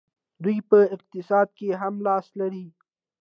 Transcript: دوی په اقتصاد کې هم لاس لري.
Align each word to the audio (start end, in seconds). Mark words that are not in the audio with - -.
دوی 0.43 0.57
په 0.69 0.77
اقتصاد 0.95 1.47
کې 1.57 1.67
هم 1.81 1.95
لاس 2.05 2.27
لري. 2.39 2.65